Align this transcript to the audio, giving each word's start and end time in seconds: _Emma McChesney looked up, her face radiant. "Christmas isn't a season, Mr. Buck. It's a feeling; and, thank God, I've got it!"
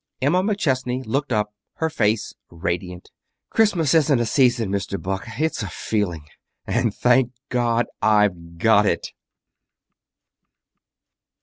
_Emma 0.19 0.41
McChesney 0.41 1.05
looked 1.05 1.31
up, 1.31 1.53
her 1.73 1.87
face 1.87 2.33
radiant. 2.49 3.11
"Christmas 3.51 3.93
isn't 3.93 4.19
a 4.19 4.25
season, 4.25 4.71
Mr. 4.71 4.99
Buck. 4.99 5.25
It's 5.39 5.61
a 5.61 5.67
feeling; 5.69 6.25
and, 6.65 6.91
thank 6.91 7.33
God, 7.49 7.85
I've 8.01 8.57
got 8.57 8.87
it!" 8.87 9.13